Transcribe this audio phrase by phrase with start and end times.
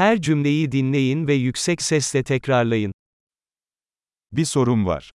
[0.00, 2.93] Her cümleyi dinleyin ve yüksek sesle tekrarlayın.
[4.31, 5.11] Bir sorum var.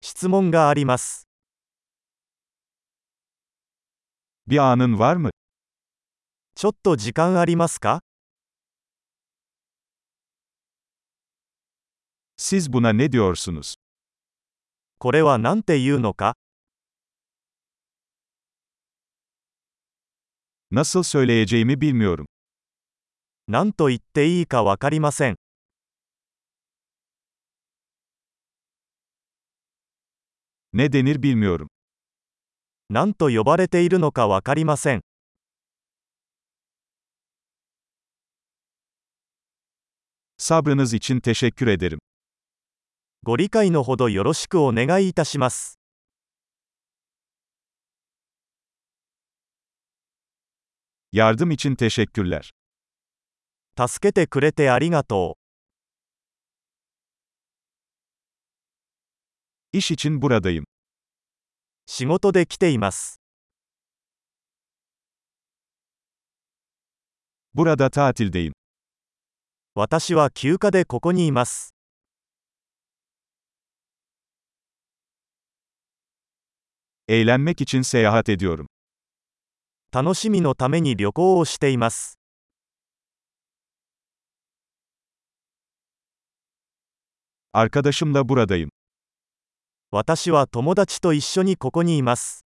[0.00, 1.26] 質問があります。
[4.46, 5.30] Bir anın var mı?
[6.54, 8.00] ちょっと時間ありますか
[12.36, 13.74] Siz buna ne diyorsunuz?
[15.00, 16.34] これは何て言うのか
[20.70, 22.26] Nasıl söyleyeceğimi bilmiyorum.
[23.50, 25.36] 何と言っていいかわかりません。
[30.74, 31.68] Ne denir bilmiyorum.
[32.90, 35.00] 何と呼ばれているのかわかりません。
[40.36, 41.98] Sabrınız için teşekkür ederim.
[43.22, 45.78] ご理解のほどよろしくお願いいたします。
[51.12, 52.57] Yardım için teşekkürler.
[53.78, 55.38] 助けてくれてありがとう。
[59.72, 60.64] İş için buradayım.
[61.86, 63.20] 仕事で来ています。
[67.54, 68.52] Burada tatildeyim.
[69.76, 71.72] 私は休暇でここにいます。
[77.06, 78.66] Eğlenmek için seyahat ediyorum.
[79.92, 82.17] 楽しみのために旅行をしています。
[87.60, 88.22] arkadaşımla
[88.56, 88.68] イ
[89.90, 92.44] 私は友達と一緒にここにいます。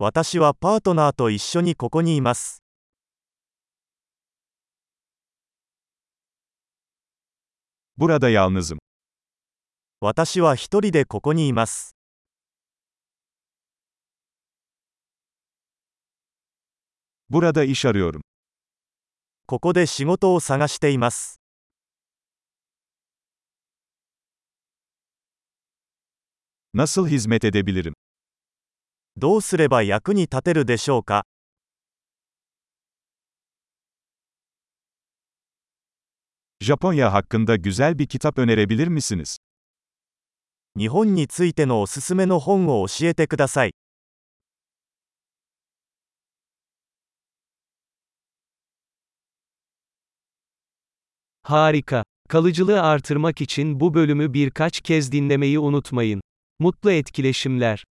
[0.00, 2.60] 私はパートナーと一緒にここにいます。
[10.00, 11.93] 私は一人でここにいます。
[17.30, 18.22] Burada iş arıyorum.
[19.46, 21.40] ここで仕事を探しています。
[26.74, 27.94] Nasıl hizmet edebilirim?
[29.16, 31.24] どうすれば役に立てるでしょうか
[36.60, 39.36] Japonya hakkında güzel bir kitap önerebilir misiniz?
[40.76, 43.72] 日本についてのおすすめの本を教えてください。
[51.44, 52.04] Harika.
[52.28, 56.20] Kalıcılığı artırmak için bu bölümü birkaç kez dinlemeyi unutmayın.
[56.58, 57.84] Mutlu etkileşimler.